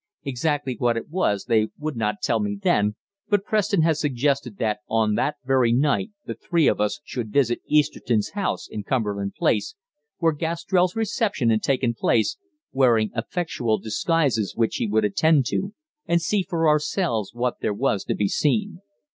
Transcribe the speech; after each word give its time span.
Exactly 0.23 0.75
what 0.79 0.97
it 0.97 1.09
was 1.09 1.45
they 1.45 1.67
would 1.77 1.95
not 1.95 2.23
tell 2.23 2.39
me 2.39 2.57
then, 2.59 2.95
but 3.29 3.43
Preston 3.45 3.83
had 3.83 3.97
suggested 3.97 4.57
that 4.57 4.79
on 4.89 5.13
that 5.13 5.35
very 5.45 5.71
night 5.71 6.09
the 6.25 6.33
three 6.33 6.65
of 6.65 6.81
us 6.81 6.99
should 7.03 7.31
visit 7.31 7.61
Easterton's 7.67 8.31
house 8.31 8.67
in 8.67 8.83
Cumberland 8.83 9.35
Place, 9.35 9.75
where 10.17 10.31
Gastrell's 10.33 10.95
reception 10.95 11.51
had 11.51 11.61
taken 11.61 11.93
place, 11.93 12.37
wearing 12.73 13.11
effectual 13.15 13.77
disguises 13.77 14.55
which 14.55 14.77
he 14.77 14.87
would 14.87 15.05
attend 15.05 15.45
to, 15.49 15.71
and 16.07 16.19
see 16.19 16.41
for 16.49 16.67
ourselves 16.67 17.35
what 17.35 17.59
there 17.61 17.71
was 17.71 18.03
to 18.05 18.15
be 18.15 18.27
seen. 18.27 18.81